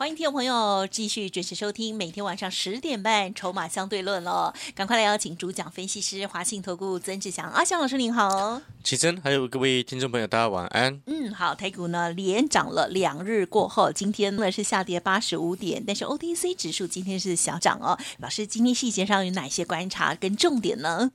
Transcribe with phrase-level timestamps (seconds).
[0.00, 4.50] 欢迎听众朋友继续准时收听每天晚上十点半《筹码相对论》喽！
[4.74, 10.98] 赶快来邀请主讲分析师华信投顾曾志祥阿祥老师您好，启真，还有各位听众朋友，大家晚安。
[11.04, 17.98] 嗯，好，台股呢连涨了两日过后，今天呢是下跌八十五点，但是 OTC 指数今天是小涨哦。
[18.20, 21.10] 老师，今天细节上有哪些观察跟重点呢？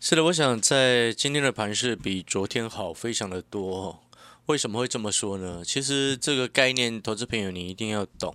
[0.00, 3.98] 是的，我想在今天的盘势比昨天好非常的多。
[4.46, 5.62] 为什么会这么说呢？
[5.64, 8.34] 其实这个概念，投资朋友你一定要懂。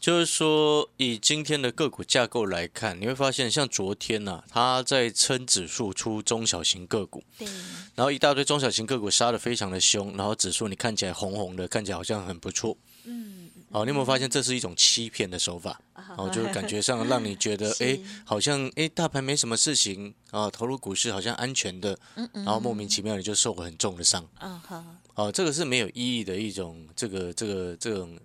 [0.00, 7.48] 就是说，以今天的个股架构来看，你会发现，像昨天呢，它在撑指数出中小型个股，对，
[7.96, 12.76] 然后一大堆中小型个股杀的非常的凶，然后指数你看起来红红的，看起来好像很不错。
[13.06, 15.80] 嗯，好，你有没有发现这是一种欺骗的手法？
[16.16, 24.24] 哦，就是感觉 上让你觉得，哎，好像哎，大盘没什么事情啊，投入股市好像安全的，嗯然后莫名其妙你就受了很重的伤。
[24.40, 24.84] 嗯好。
[25.18, 28.16] 哦，这个是没有意义的一种这个这个这种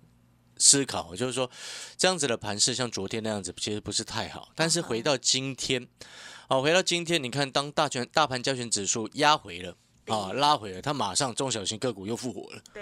[0.58, 1.50] 思考，就是说
[1.96, 4.52] 这样子的盘势像昨天那样子，其实不是太好。
[4.54, 5.88] 但是回到今天，
[6.46, 12.62] 哦，回到今天，你看当大权大盘交权指数压回了啊，拉回了，它马上中小型个股又复活了。
[12.72, 12.80] 对，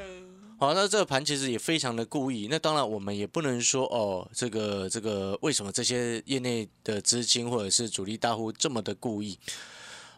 [0.58, 2.48] 好，那这个盘其实也非常的故意。
[2.50, 9.38] 那当然我们也不能说哦，这个这个为什么这些业内的资金或者是主力大户这么的故意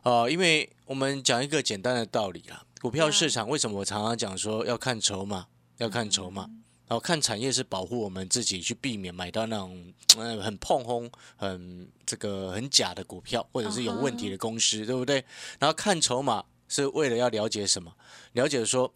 [0.02, 0.28] 啊？
[0.28, 2.64] 因为我们讲一个简单的道理啦。
[2.84, 5.46] 股票市场为什么我常常讲说要看筹码，
[5.78, 6.42] 要看筹码，
[6.86, 15.24] 然后看产业是保护我们自己，去避免买到那种嗯很碰轰、很这个很假的股票，或者是有问题的公司，对不对？
[15.58, 17.90] 然后看筹码是为了要了解什么？
[18.32, 18.92] 了解说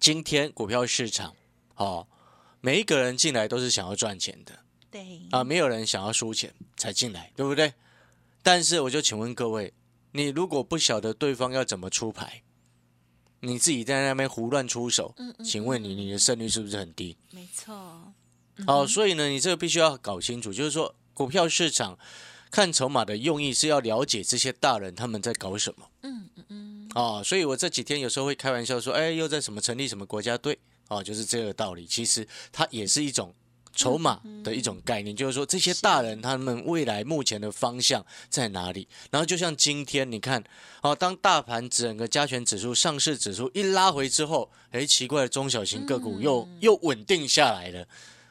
[0.00, 1.36] 今天股票市场，
[1.76, 2.08] 哦，
[2.62, 4.58] 每一个人进来都是想要赚钱的，
[4.90, 7.74] 对啊，没有人想要输钱才进来，对不对？
[8.42, 9.74] 但是我就请问各位，
[10.12, 12.40] 你如果不晓得对方要怎么出牌？
[13.46, 17.16] 你自己在那边胡乱出手，请问你你的胜率是不是很低？
[17.30, 18.12] 没错。
[18.66, 21.98] 好，所以呢，你这个必须要搞清楚，就是说股票市场
[22.50, 25.86] 看筹码的用意是要了解这些大人他们在搞什么。
[26.02, 26.88] 嗯嗯嗯。
[26.94, 30.58] 啊，所以我这几天有时候会开玩笑说，哎，又在什么成立什么国家队？
[30.88, 31.86] 哦，就是这个道理。
[31.86, 33.34] 其实它也是一种。
[33.74, 38.86] 筹码的一种概念，就是说这些大人他们未来目前的方向在哪里？
[39.10, 40.42] 然后就像今天你看，
[40.82, 47.86] 哦，当大盘整个加权指数、上市指数一拉回之后，哎，奇怪的中小型个股又又稳定下来了，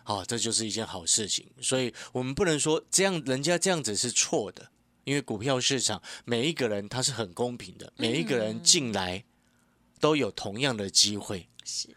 [0.05, 1.45] 哦，这就是一件好事情。
[1.61, 4.69] 所以我们不能说这样人家这样子是错的，
[5.03, 9.23] 因为股票市场每一个人他是很公平的，每一个人进来
[9.99, 11.47] 都有同样的机会。
[11.65, 11.89] 是。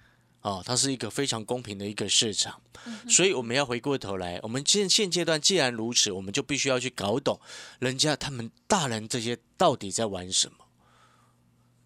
[0.46, 2.62] 哦，它是一个非常公平的一个市场，
[3.08, 7.40] 所以我们要回过头来，我们现现阶段既然如此，我们就必须要去搞懂
[7.80, 10.58] 人家他们大人这些到底在玩什么。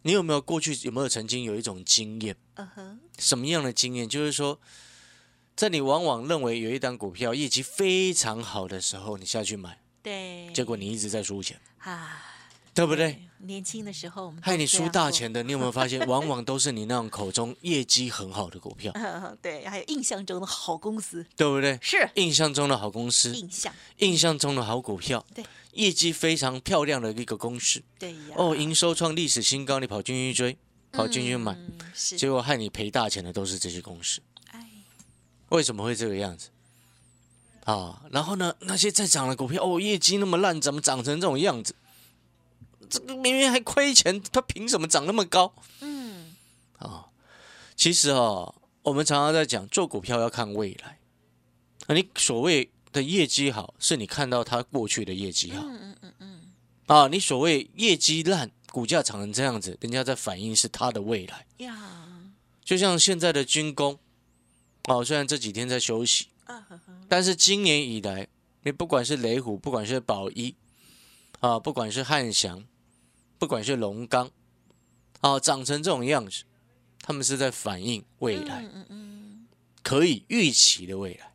[0.03, 2.37] 你有没有过去有没有曾经有一种经验？
[2.57, 4.07] 嗯哼，什么样的经验？
[4.07, 4.61] 就是说，
[5.57, 12.27] 在你往往认为有一档股票业绩非常好的时候，你下去买，对，结果你一直在输钱啊。
[12.73, 13.19] 对不对？
[13.43, 18.93] 年轻的时候，害你输大钱的，你有没有发现， 往往都是你那种口中业绩很好的股票？
[19.41, 21.79] 对，还有印象中的好公司，对不对？
[21.81, 28.35] 是印象中的好公司，印象印象中的好股票，对，业绩非常漂亮的一个公司，对呀。
[28.37, 30.57] 哦，营收创历史新高，你跑进去追，
[30.93, 31.57] 跑进去买，
[31.95, 34.21] 结果害你赔大钱的都是这些公司。
[34.51, 34.67] 哎，
[35.49, 36.51] 为什么会这个样子？
[37.65, 41.75] 啊，然后呢，那些在涨的股票，哦，业绩那么烂，怎么涨成这种样子？
[42.91, 45.55] 这个明明还亏钱，它凭什么涨那么高？
[45.81, 46.35] 嗯，
[46.79, 47.07] 啊，
[47.77, 48.53] 其实啊，
[48.83, 50.99] 我们常常在讲做股票要看未来。
[51.87, 55.63] 啊，你所谓的业绩好，是你看到它过去的业绩好。
[55.63, 56.41] 嗯嗯嗯嗯。
[56.87, 61.47] 啊，你所谓业绩烂，股价涨成这样子，人家在反映是它的未来。
[61.59, 62.21] 呀，
[62.65, 63.99] 就像现在的军工，
[64.89, 66.27] 哦，虽然这几天在休息，
[67.09, 68.27] 但是今年以来，
[68.65, 70.55] 你不管是雷虎，不管是宝一，
[71.39, 72.65] 啊，不管是汉翔。
[73.41, 74.31] 不管是龙钢，
[75.23, 76.45] 啊，长成这种样子，
[77.01, 78.69] 他们是在反映未来，
[79.83, 81.33] 可以预期的未来。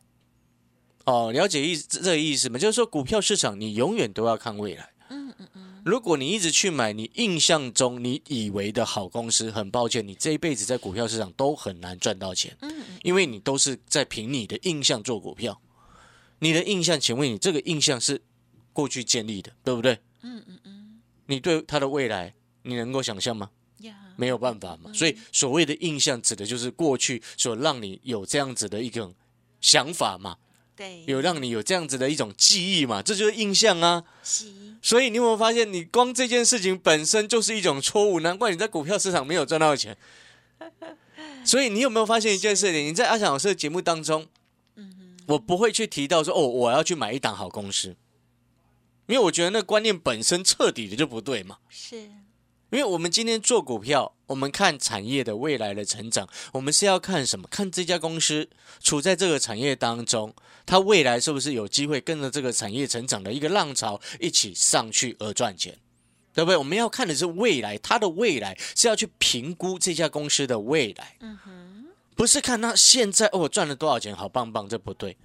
[1.04, 2.60] 哦，了解意这个意思吗？
[2.60, 4.92] 就是说，股票市场你永远都要看未来。
[5.08, 5.82] 嗯嗯嗯。
[5.84, 12.56] 如果你一直去买你印象中你以为的好公司，很抱歉，你这一辈子在股票市场都很难赚到钱。
[13.02, 15.60] 因为你都是在凭你的印象做股票，
[16.38, 18.22] 你的印象，请问你这个印象是
[18.72, 19.98] 过去建立的，对不对？
[20.22, 20.75] 嗯嗯嗯。
[21.26, 23.50] 你对他的未来，你能够想象吗？
[24.18, 24.90] 没有办法嘛。
[24.94, 29.14] 所以所谓的印象，指的就是过去所让你有这样子的一种
[29.60, 30.38] 想法嘛。
[30.74, 34.04] 对，有让你有这样子的一种记忆嘛，这就是印象啊。
[34.80, 38.20] 所以你有没有发现，你光这件事情本身就是一种错误？
[38.20, 39.96] 难怪你在股票市场没有赚到钱。
[41.44, 42.86] 所以你有没有发现一件事情？
[42.86, 44.26] 你在阿翔老师的节目当中，
[45.26, 47.94] 我不会去提到说哦，我要去买一档好公司，
[49.06, 51.58] 因为我觉得那观念本身彻底的就不对嘛。
[51.68, 52.10] 是。
[52.70, 57.46] 因为我们今天做股票，我们看产业的未来的成长，我们是要看什么？
[57.48, 58.50] 看这家公司
[58.80, 60.34] 处在这个产业当中，
[60.66, 65.78] 它未来是不是有机会跟着这个产业成长的一个浪潮一起上去而赚钱，
[66.34, 66.56] 对不对？
[66.56, 71.86] 我们要看的是未来，它的未来是要去评估这家公司的未来，嗯哼，
[72.16, 75.16] 不是看它现在哦赚了多少钱，好棒棒，这不对。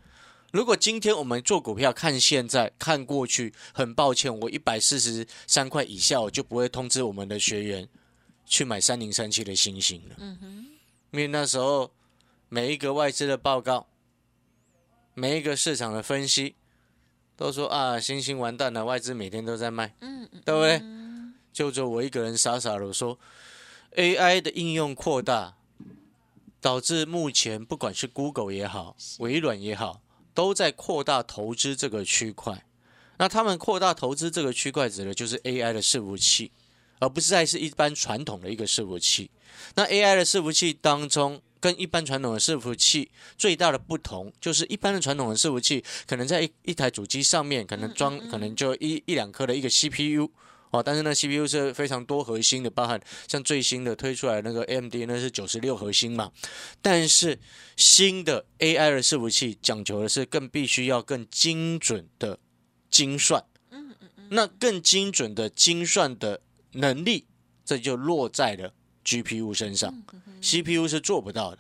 [0.51, 7.87] 如果今天我们做股票，看现在看过去，很抱歉，我一百四十三块以下，我就不会通知我们的学员
[8.45, 10.15] 去买三零三七的星星了。
[10.19, 10.65] 嗯哼，
[11.11, 11.89] 因为那时候
[12.49, 13.87] 每一个外资的报告，
[15.13, 16.55] 每一个市场的分析，
[17.37, 20.81] 都说啊，星星完蛋了，外资每天都在卖，嗯嗯，对不对？
[21.53, 23.17] 就只我一个人傻傻的说
[23.95, 25.55] ，AI 的应用扩大，
[26.59, 30.01] 导致目前不管是 Google 也好，微软也好。
[30.33, 32.65] 都在扩大投资这个区块，
[33.17, 36.51] 那他们扩大投资这个区块指的就是 AI 的伺服器，
[36.99, 39.29] 而不是再是一般传统的一个伺服器。
[39.75, 50.29] 那 AI 的伺服器当中，跟一般传统的伺服器最大的不同，就是一般的传统的伺服器可能在一一台主机上面可能装可能就一一两颗的一个 CPU。
[50.71, 56.31] 哦，但是呢，CPU 是非常多核心的，包含像最新的推出来那个 AMD，那是九十六核心嘛。
[56.81, 57.37] 但是
[57.75, 62.39] 新的 AI 的伺服器讲求的是更必须要更精准的
[62.89, 63.43] 精算。
[63.71, 64.27] 嗯嗯嗯。
[64.31, 66.39] 那更精准的精算的
[66.71, 67.25] 能力，
[67.65, 68.73] 这就落在了
[69.03, 70.01] GPU 身上
[70.41, 71.57] ，CPU 是做不到的，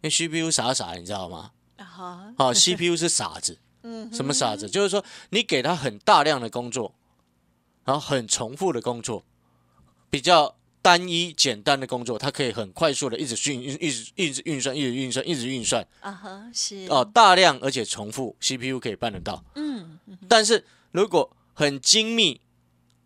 [0.00, 1.50] 因为 CPU 傻傻，你知道吗？
[1.76, 3.58] 好，好，CPU 是傻子。
[3.82, 4.10] 嗯。
[4.14, 4.66] 什么傻子？
[4.70, 6.94] 就是说你给他很大量的工作。
[7.86, 9.24] 然后很重复的工作，
[10.10, 15.86] 比较单一简单的工作，它可以很快速的一直运一直一直运算，一直运算，一直运算。
[16.00, 19.42] 啊哈，是哦，大量而且重复，CPU 可以办得到。
[19.54, 19.98] 嗯，
[20.28, 22.40] 但是如果很精密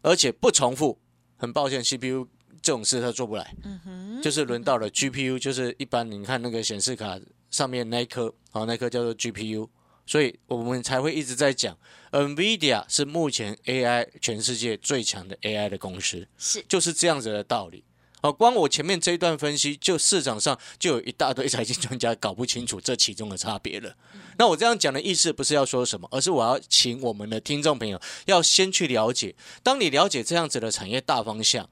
[0.02, 0.98] 而且不重复，
[1.36, 2.26] 很抱歉，CPU
[2.62, 3.54] 这种事它做不来。
[3.62, 7.18] 嗯哼，就是轮到了 GPU，就是一般你看那个显示卡
[7.50, 9.68] 上面那一颗，好，那颗叫做 GPU。
[10.10, 11.78] 所以我们才会一直在讲
[12.10, 17.84] ，NVIDIA 是目前 AI 全世界最强的 AI 的公司，是就是这样子的道理。
[18.20, 23.94] 哦，光我前面这一段分析，就市场上就有一大堆财经专家搞不清楚这其中的差别了。
[24.36, 29.36] 那我这样讲的意思不是要说什么，而是我要请我们的听众朋友要先去了解。
[29.62, 31.70] 当你了解这样子的产业大方向，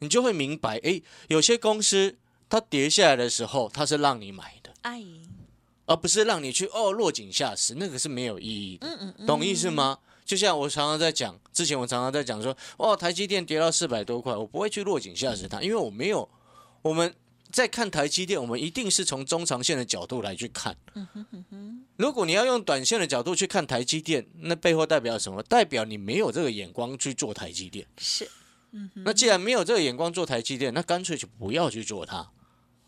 [0.00, 2.18] 你就会明白，诶，有些公司
[2.50, 4.74] 它跌下来的时候，它是让你买的。
[4.82, 5.02] 哎。
[5.88, 9.98] 而不是让你去哦落井下石，那个是没有意义的，懂意思吗？
[10.24, 16.28] 就像我常常在讲，之前我常常在讲说，哦，台积电跌到四百多块，我不会去落井下石它，因为我没有。
[16.82, 17.12] 我们
[17.50, 20.76] 在看台积电，我们一定是从中长线的角度来去看。
[21.96, 25.42] 如果你要用短线的角度去看台积电，那背后代表什么？
[25.42, 27.86] 代表你没有这个眼光去做台积电。
[27.96, 28.30] 是，
[28.96, 32.30] 那既然没有这个眼光做台积电，那干脆就不要去做它。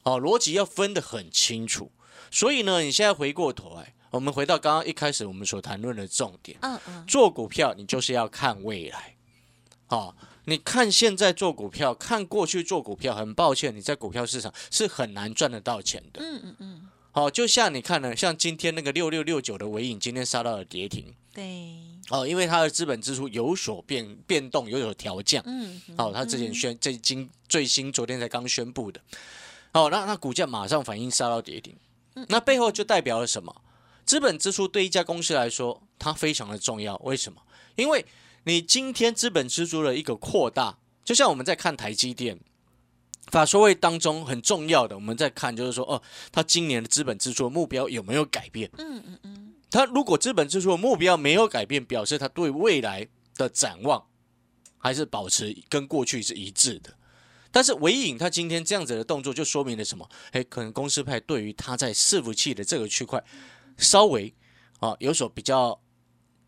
[0.03, 1.91] 哦，逻辑要分得很清楚。
[2.31, 6.57] 所以呢，你现在回过头来，我们回到刚刚一开始我们所谈论的重点。
[6.63, 9.17] 嗯嗯，做股票你就是要看未来。
[9.87, 16.21] 好，你看现在做股票，看过去做股票，很抱歉，你在股票市场是很难赚得到钱的。
[16.23, 16.89] 嗯嗯嗯。
[17.11, 21.13] 好，就像你看呢，像今天那个六六六九的尾影，今天杀到了跌停。
[21.35, 21.75] 对。
[22.11, 25.43] 哦，因为它的资本支出有所变变动，有所调降。
[25.45, 25.81] 嗯。
[25.99, 29.01] 哦，它之前宣最今最新昨天才刚宣布的。
[29.73, 31.75] 哦，那那股价马上反应杀到跌停。
[32.29, 33.63] 那背后就代表了什么？
[34.05, 36.97] 资本支出对一家公司来说，它非常的重要。
[37.05, 37.41] 为什么？
[37.77, 38.05] 因为
[38.45, 42.41] 你今天资本支出的一个扩大，就像我们在看台积电
[43.27, 46.03] 法说会当中很重要的，我们在看就是说，哦，
[46.33, 48.69] 它今年的资本支出目标有没有改变？
[48.79, 49.55] 嗯嗯嗯。
[49.71, 54.05] 它如果资本支出的目标没有改变，表示它对未来的展望
[54.79, 56.93] 还是保持跟过去是一致的。
[57.53, 60.09] 但是尾影他今天这样子的动作，就说明了什么？
[60.31, 63.23] 哎，可能公司派对于他在伺服器的这个区块，
[63.77, 64.33] 稍微
[64.79, 65.81] 啊有所比较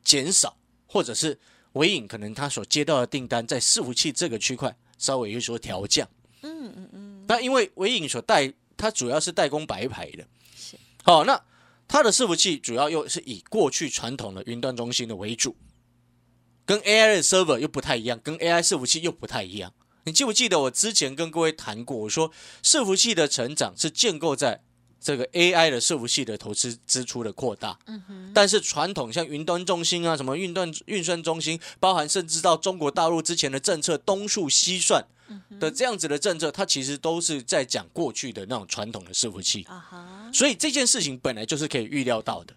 [0.05, 0.57] 减少，
[0.87, 1.39] 或者是
[1.73, 6.09] 尾影可能他所接到的订单在伺服器这个区块稍微有所调降。
[6.43, 7.25] 嗯嗯嗯。
[7.27, 10.27] 那因为尾影所代，它主要是代工白牌的。
[10.57, 10.77] 是。
[11.03, 11.43] 好，那
[11.89, 15.57] 它的伺服器主要又是以过去传统的云端中心的为主，
[16.65, 19.73] 跟 AI 的 server 又不太一样，跟 AI 伺服器又不太一样。
[20.05, 21.97] 你记不记得我之前跟各位谈过？
[21.97, 22.33] 我说
[22.63, 24.63] 伺服器的成长是建构在
[25.01, 27.79] 这个 AI 的伺服器的投资支出的扩大。
[28.35, 35.05] 但是传统像云端中心啊，什么运断运算中心，包含甚至到中国大陆之前的政策东数西算
[35.61, 39.65] 的这样子的政策，它其实都是在讲过去的那种传统的伺服器。
[39.69, 40.31] 啊哈。
[40.33, 42.55] 所以这件事情本来就是可以预料到的。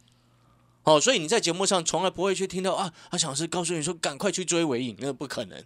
[0.84, 5.64] 哦，所以你在节目上从来不会去听到啊，阿强老师告诉你说赶快去追尾影，那不可能。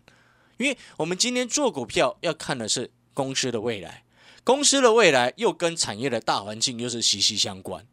[0.60, 4.04] 因为我们今天做股票要看的是公司的未来，
[4.44, 7.86] 公司的未来又跟产业的大环境又是息息相关。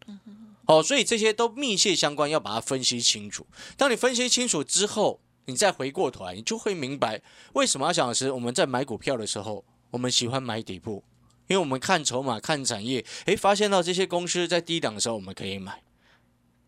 [0.67, 3.47] 哦，所以这些都密切相关，要把它分析清楚。
[3.77, 11.05] 当你分析清楚之后，你再回过头来，你就会明白为什么阿翔老师我们在买股票的时候，我们喜欢买底部，
[11.47, 15.85] 因为我们看筹码、看产业，诶，发现到这些公司在低档的时候我们可以买，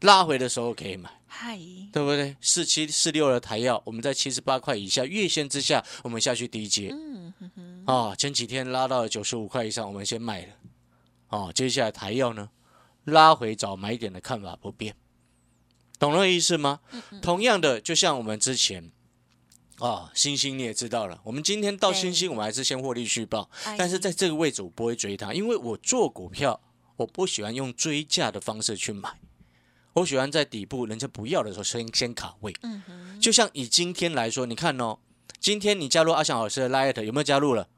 [0.03, 1.18] 拉回的时候可以买。
[1.29, 1.57] 嗨，
[1.93, 2.35] 对不对？
[2.41, 6.89] 四七四六的台药，我们在七十八块以下月线之下，我们下去低接。
[6.91, 7.85] 嗯哼哼。
[7.87, 10.53] 啊，前几天拉到了九十五块以上，我们先卖了。
[11.29, 12.49] 哦，接下来台药呢，
[13.05, 14.97] 拉回找买点的看法不变，
[15.99, 16.81] 懂了意思吗？
[17.21, 18.91] 同样的，就像我们之前
[19.79, 23.49] 啊，星星你也知道了，我们今天到星星，我们还是先获利续报。
[23.77, 26.59] 但是在这个位置，我不会追它，因为我做股票，
[26.97, 29.21] 我不喜欢用追价的方式去买。
[29.99, 34.99] 我喜欢在底部人家不要的时候先先卡位，嗯哼，就像以今天来说，你看哦，
[35.41, 37.69] 今天你加入阿翔老师的 Light 有没有加入了？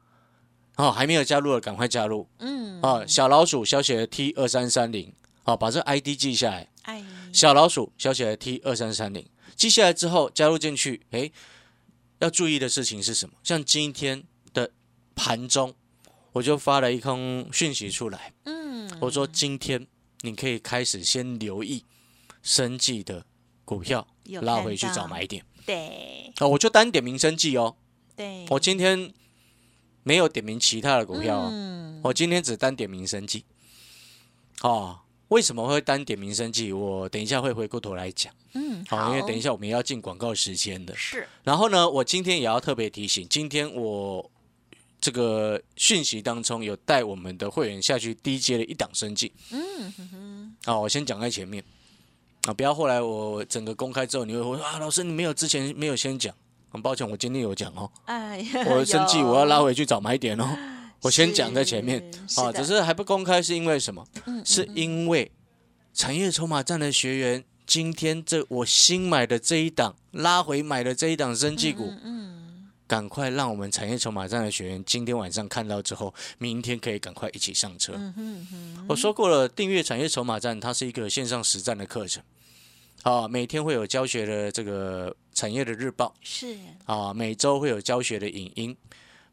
[0.77, 5.13] 哦，还没有加入的赶快加入，嗯，哦，小老鼠小写的 T 二三三零，
[5.43, 11.31] 哦，把这 ID 记下来，哎，小老鼠小写的 T 二三三零，记下来之后加入进去，哎，
[12.19, 13.35] 要注意的事情是什么？
[13.43, 14.23] 像今天
[14.53, 14.71] 的
[15.15, 15.73] 盘中，
[16.33, 19.85] 我就发了一封讯息出来，嗯，我说今天
[20.21, 21.83] 你可以开始先留意。
[22.43, 23.25] 生计的
[23.63, 24.07] 股票
[24.41, 27.75] 拉回去找买点，对，啊，我就单点名生计哦，
[28.15, 29.13] 对，我今天
[30.03, 33.45] 没有点名其他的股票，嗯，我今天只单点名生计，
[34.61, 36.73] 哦，为什么会单点名生计？
[36.73, 44.31] 我等一下会回过头来讲，嗯，好，因为等一下我们要进广告时间的，是，然后呢，我今天也要特别提醒，今天我
[44.99, 51.63] 这个讯息当中有带我们的会员下去低阶的一档生计，嗯哼哼，啊，我先讲在前面。
[52.47, 52.53] 啊！
[52.53, 56.33] 不要后来我整个公开之后，你会说啊，老师你没有之前没有先讲，
[56.69, 57.89] 很抱歉，我今天有讲哦。
[58.05, 60.57] 哎，我生气，我要拉回去找买点哦。
[61.01, 62.03] 我先讲在前面
[62.37, 64.05] 啊，只是还不公开，是因为什么？
[64.45, 65.31] 是因为
[65.93, 72.40] 产业筹码站的学员，今天这我新买的这一档拉回买的这一档生技股，嗯，
[72.91, 77.93] 赶快让我们产业筹码站的学员今天晚上看到之后，明天可以赶快一起上车。
[78.85, 82.21] 我说过了，订阅产业筹码站，它是一个线上实战的课程。
[83.03, 88.75] 啊，每天会有教学的这个产业的日报，是啊，每周会有教学的影音，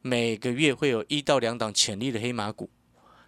[0.03, 2.71] 每个月会有一到两档潜力的黑马股。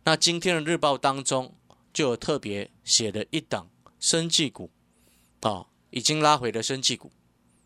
[0.04, 1.52] 那今天的日报当中
[1.92, 3.68] 就有特别写的一档
[3.98, 4.70] 生技股，
[5.40, 7.10] 啊，已经拉回的生技股，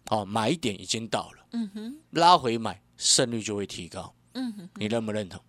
[0.08, 5.40] 哦，买点已经到了，嗯哼，拉回买胜率就会提高，嗯哼，你认不认同？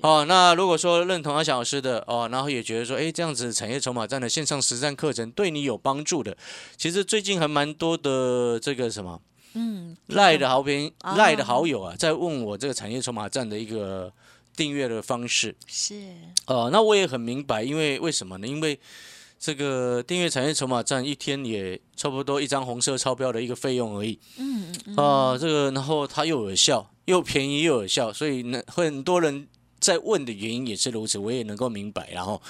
[0.00, 6.36] 哦，那如果说认同阿小老师的哦，然后也觉得说，哎，这样子产业筹码站的线上实战课程对你有帮助的，
[6.76, 9.20] 其实最近还蛮多的这个什么，
[9.52, 14.12] 嗯，赖的好评赖的好友啊，在问我这个产业筹码站的一个
[14.56, 15.54] 订阅的方式。
[15.66, 16.14] 是，
[16.46, 18.46] 哦，那我也很明白，因为为什么呢？
[18.46, 18.78] 因为
[19.38, 24.18] 这个订阅产业筹码站一天也差不多一张红色钞票的一个费用而已。
[24.38, 24.96] 嗯嗯。
[24.96, 26.90] 啊，这个然后它又有效。
[27.06, 29.46] 又便宜又有效，所以呢，很多人
[29.78, 32.10] 在问的原因也是如此，我也能够明白。
[32.10, 32.42] 然后，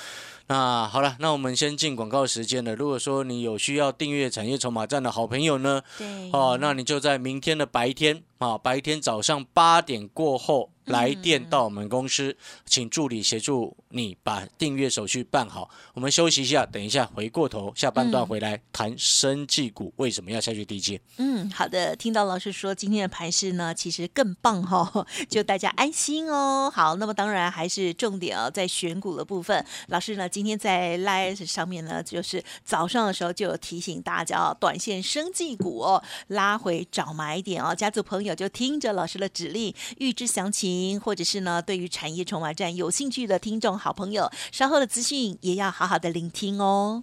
[0.46, 2.74] 那好了，那我们先进广告时间了。
[2.74, 10.70] 如果说你有需要订阅产业筹码站的好朋友呢，对，哦，那你就在明天的白天啊，白天早上八点过后。
[10.86, 15.68] 来电到我们公司，请助理协助你把订阅手续办好。
[15.94, 21.00] 我们休息一下，等一下回过头下半段回来谈生技股为什么要下去低阶。
[21.16, 26.70] 嗯，好的，听到老师说今天的盘势呢，其实更棒哈， 就大家安心哦。
[26.72, 40.75] 好，那么当然还是重点哦，在选股的部分，老师呢今天在 Live 上面呢，就是早上的时候就有提醒大家哦，短线生技股哦拉回找买点哦，家族朋友就听着老师的指令，预知详情。
[41.02, 47.02] 或者是呢，对于产业筹码站有兴趣的听众好朋友，稍后的资讯也要好好的聆听哦。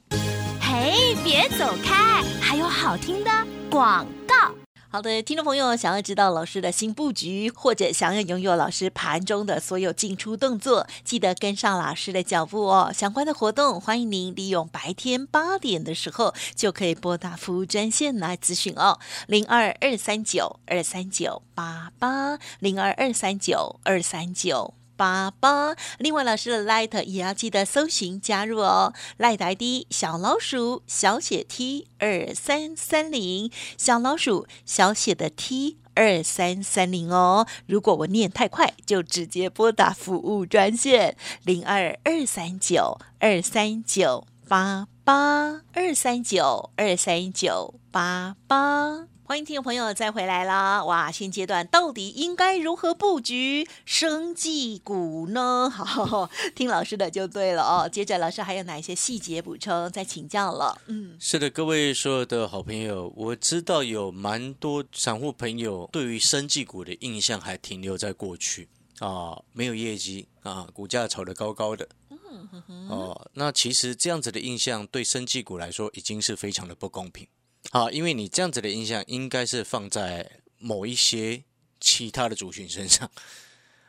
[0.62, 3.30] 嘿，别走开，还有好听的
[3.70, 4.63] 广告。
[4.94, 12.92] 好的，听众朋友，想要知道老师的新布局，或者想要拥有老师盘中的所有进出动作，记得跟上老师的脚步哦。
[12.94, 24.76] 相关的活动，欢迎您利用白天八点的时候就可以拨打服务专线来咨询哦，零二二三九二三九八八，零二二三九二三九。
[24.96, 37.46] 八八，另外老师的 Light 也要记得搜寻加入哦，Light ID 小老鼠小写 T 二三三零，小老鼠小写的 T 二三三零哦。
[37.68, 41.16] 如果我念太快，就直接拨打服务专线。
[41.44, 45.62] 零二二三九二三九八八。
[45.74, 49.13] 二三九二三九八八。
[49.26, 50.84] 欢迎听众朋友再回来啦！
[50.84, 55.70] 哇，现阶段到底应该如何布局生技股呢？
[55.70, 57.88] 好， 听老师的就对了哦。
[57.88, 59.90] 接着老师还有哪一些细节补充？
[59.92, 60.78] 再请教了。
[60.88, 68.68] 嗯，是的，各位所有的好朋友，我知道有蛮多散户朋友对于生技股的印象还停留在过去
[69.00, 71.88] 啊，没有业绩啊，股价炒得高高的。
[72.10, 77.26] 嗯哼哦，那其实这样子的印象对生技股来说已经是非常的不公平。
[77.72, 81.44] 好，因为你这样子的印象应该是放在某一些
[81.80, 83.10] 其他的族群身上。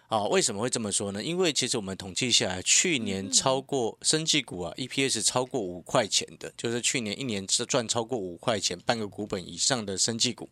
[0.08, 1.24] 啊，为什么会这么说呢？
[1.24, 10.48] 因为其实我们统计下来，去年超过生技股啊，EPS 超过五块钱的，就是去年一年是赚超过五块钱半个股本以上的生技股，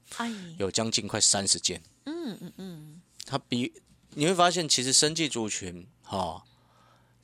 [0.59, 1.81] 有将近快三十件。
[2.07, 3.73] 嗯嗯嗯，它比
[4.14, 6.43] 你会发现，其实生技族群哈。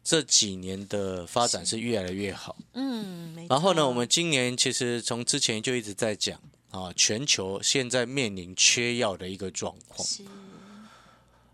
[0.09, 1.79] 这几年的发展是。
[1.89, 10.07] 越来越好，嗯，然后呢，我们今年其实从之前就一直在讲啊，全球现在面临缺药的一个状况，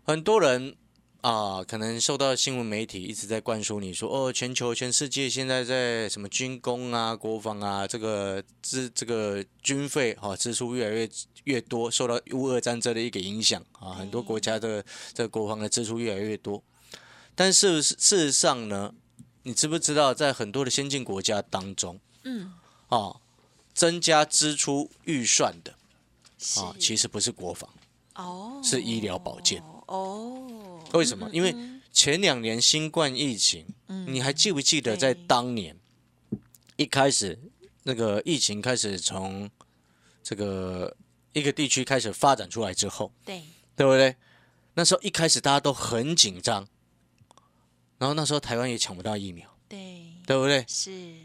[0.03, 0.75] 很多人
[1.21, 11.09] 啊，可能受到新闻媒体一直在灌输你说，哦，全球全世界现在在什么军工啊、国防啊，这个支这个军费哈支出越来越
[11.43, 14.83] 越多，受到乌俄战争的一个影响啊，很多国家的
[15.13, 16.61] 这个国防的支出越来越多。
[17.35, 18.93] 但是事实上呢，
[19.43, 22.53] 你知不知道，在很多的先进国家当中，嗯，
[22.87, 23.17] 啊，
[23.73, 25.75] 增加支出预算的，
[26.61, 27.69] 啊，其实不是国防，
[28.15, 31.29] 哦，是医疗保健，哦，为什么？
[31.33, 31.53] 因为
[31.91, 35.77] 前两年新冠疫情，嗯，你还记不记得在当年
[36.77, 37.37] 一开始
[37.83, 39.49] 那个疫情开始从
[40.23, 40.95] 这个
[41.33, 43.43] 一个地区开始发展出来之后，对，
[43.75, 44.15] 对不对？
[44.75, 46.67] 那时候一开始大家都很紧张。
[47.97, 50.65] 然后那时候台湾也抢不到疫苗，对，对不对？
[50.67, 51.15] 是，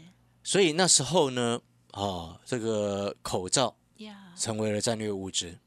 [0.43, 3.75] 所以那时候呢，啊，这个口罩
[4.37, 5.57] 成为了战略物资，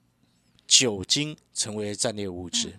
[0.66, 2.72] 酒精成为了战略物资，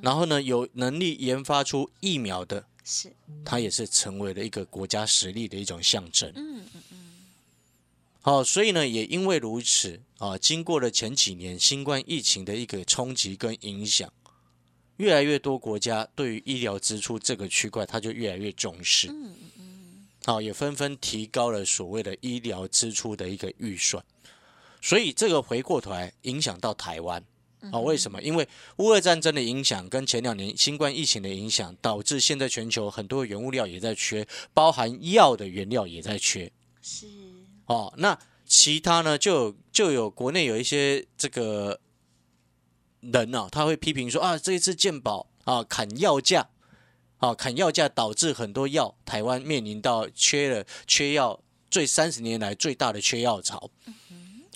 [0.00, 3.12] 然后呢，有能力研发出疫苗的，是，
[3.44, 6.32] 它也是成为了一个国家实力的一种象征。
[6.34, 6.98] 嗯嗯嗯。
[8.22, 14.10] 好，所以呢，也因为如此啊，经过了前几年新冠疫情的一个冲击跟影响。
[14.96, 19.08] 越来越多国家对于医疗支出这个区块，它就越来越重视。
[19.08, 24.02] 嗯嗯好，也纷纷提高了所谓的医疗支出的一个预算。
[24.80, 27.22] 所以这个回过头来影响到台湾
[27.70, 27.78] 啊？
[27.78, 28.20] 为什么？
[28.22, 36.50] 因为乌俄战争的影响跟前两年新冠疫情的影响，导致现在全球很多原物料也在缺，包含药的原料也在缺。
[36.82, 37.06] 是。
[37.66, 39.18] 哦，那其他呢？
[39.18, 41.80] 就就有国内有一些这个。
[43.12, 46.48] 人呢，他会批评说啊，这一次健保啊砍药价，
[47.18, 51.40] 啊砍药价导致很多药台湾面临到缺了缺药，
[51.70, 53.70] 最三十年来最大的缺药潮。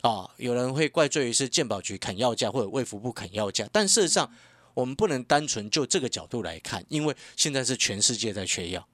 [0.03, 4.33] 啊，有人会怪罪于是健保局砍药价或者卫福部砍药价，但事实上
[4.73, 8.89] 我们不能单纯就这个角度来看，因为现在是全世界在缺药。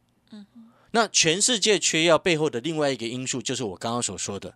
[0.90, 4.54] 那全世界缺药背后的另外一个因素就是我刚刚所说的，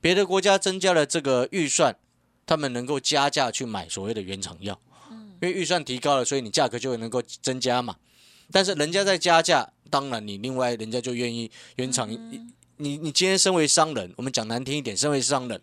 [0.00, 1.96] 别的国家增加了这个预算。
[2.50, 4.76] 他们能够加价去买所谓的原厂药，
[5.40, 7.94] 因为预算提高了，所以你价格就能够增加嘛。
[8.50, 12.10] 但是人家在加价，当然你另外人家就愿意原厂。
[12.10, 15.62] 你你今天身为商人，我们讲难听一点，身为商人，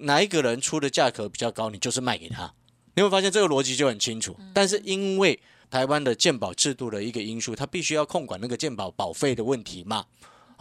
[0.00, 2.52] 哪一个人出的价格比较高，你就是卖给他。
[2.94, 4.36] 你会发现这个逻辑就很清楚。
[4.52, 10.04] 但是因为台湾的鉴保制度的一个因素，它必须要控管那个鉴保保费的问题嘛。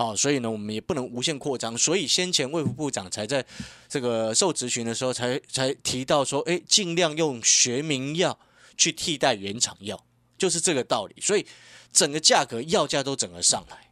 [0.01, 3.45] 哦，所以呢，我们也不能无限扩张，所以先前卫福部长才在
[3.87, 8.39] 这个受质询的时候，才才提到说，哎，尽量用学名药
[8.75, 10.03] 去替代原厂药，
[10.39, 11.21] 就是这个道理。
[11.21, 11.45] 所以
[11.93, 13.91] 整个价格药价都整个上来。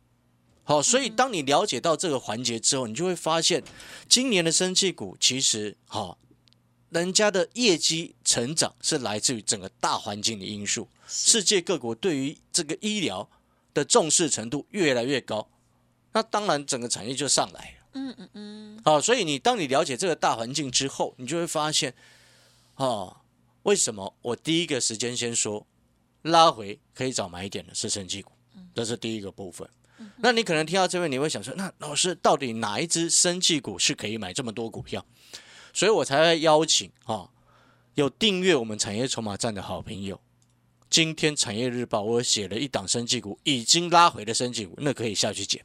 [0.63, 3.63] 好，所以当你了解到这个环节之后，你就会发现，
[4.07, 6.17] 今年的生气股其实，哈，
[6.89, 13.29] 人家的业绩成长是来自于整个大环境的因素，世界各国对于这个医疗
[13.75, 15.47] 的重视程度越来越高。
[16.11, 17.89] 那当然，整个产业就上来了。
[17.93, 18.81] 嗯嗯嗯。
[18.83, 21.93] 好，所以你当你了解这个大环境之后，你就会发现，
[22.75, 23.17] 哦，
[23.63, 25.65] 为什么我第一个时间先说
[26.23, 28.31] 拉回可以找买点的是生技股，
[28.73, 29.69] 这是第一个部分。
[30.17, 35.05] 那你可能听到这边，你会想说，那老师到底哪一只生技股是可以买这么多股票？
[35.73, 37.29] 所以我才会邀请啊，
[37.95, 40.19] 有订阅我们产业筹码站的好朋友。
[40.89, 45.63] 今天产业日报我写了一档生技股，已经拉回的生技股，那可以下去捡。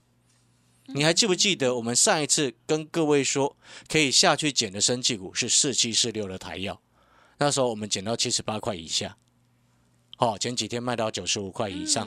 [0.87, 3.57] 你还记不记得我们上一次跟各位说
[3.89, 6.81] 可以下去捡的生技股是四七四六的台药？
[7.39, 9.17] 那时候我们捡到七十八块以下，
[10.17, 12.07] 好，前几天卖到九十五块以上。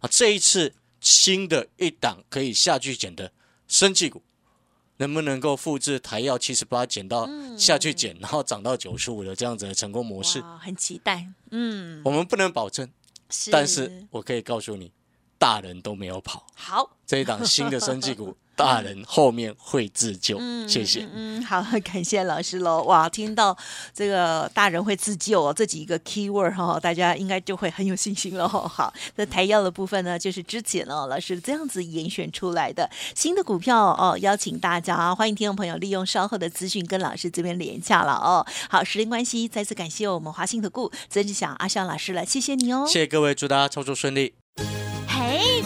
[0.00, 3.32] 啊，这一次新的一档可以下去捡的
[3.66, 4.22] 生技股。
[5.00, 10.40] 能不能够复制台药七十八减到下去捡，然后涨到九十五的这样子的成功模式？
[10.58, 11.24] 很期待。
[11.52, 12.90] 嗯，我们不能保证，
[13.52, 14.90] 但是我可以告诉你，
[15.38, 16.44] 大人都没有跑。
[16.54, 18.36] 好，这一档新的生技股。
[18.58, 21.08] 大人后面会自救，谢谢。
[21.14, 22.82] 嗯，好， 感谢老师喽。
[22.82, 23.56] 哇，听到
[23.94, 28.48] 这个大人会自救哦，这几个 key word 哈，大家应该就会很有信心了。
[28.50, 38.44] 好，那台药的部分呢，就是之前哦，老师这样子严选出来的新的股票哦，邀请大家欢迎听众朋友利用稍后的资讯跟老师这边连下了哦。
[38.68, 42.84] 好，时间关系，再次感谢我们华信的顾曾志祥阿香老师了，谢谢你哦。
[42.88, 44.34] 谢谢各位，祝大家操作顺利。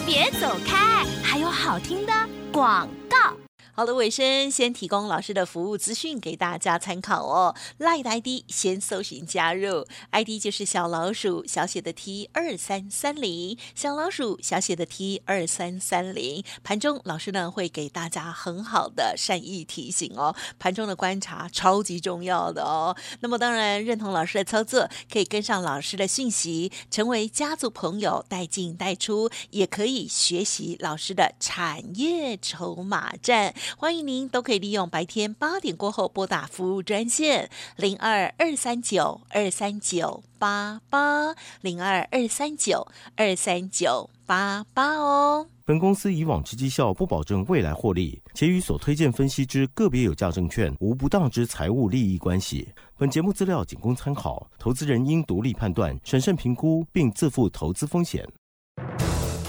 [0.05, 2.13] 别走开，还有好听的。
[2.51, 3.42] 广告。
[3.75, 7.55] 好的，尾声先提供老师的服务资讯给大家参考哦。
[7.79, 16.43] Line ID 先搜寻加入，ID 就是小老鼠小写的 T 二三三零，小老鼠小写的 T 二三三零。
[16.63, 22.95] 盘中老师呢会给大家很好的善意提醒哦，盘中的观察超级重要的哦。
[23.21, 33.55] 那么当然认同老师的操作，可以跟上老师的讯息，成为家族朋友带进带出，也可以学习老师的产业筹码战。
[33.77, 45.47] 欢迎您都可以利用白天八点过后拨打服务专线零二二三九二三九八八零二二三九二三九八八哦。
[45.65, 52.67] 本公司以往之绩效不保证未来获利，且与所推荐分析之个别有价证券无不当之财务利益关系。
[52.97, 58.27] 本节目资料仅供参考，投资人应独立判断、审慎评估，并自负投资风险。